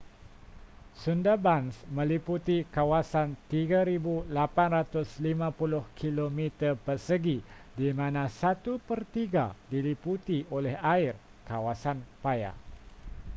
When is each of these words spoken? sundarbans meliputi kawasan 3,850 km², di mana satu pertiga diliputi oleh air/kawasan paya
sundarbans 1.01 1.75
meliputi 1.97 2.55
kawasan 2.77 3.29
3,850 3.53 4.33
km², 5.93 6.39
di 7.77 7.89
mana 7.99 8.23
satu 8.39 8.73
pertiga 8.89 9.45
diliputi 9.71 10.37
oleh 10.57 10.73
air/kawasan 10.95 11.97
paya 12.23 12.51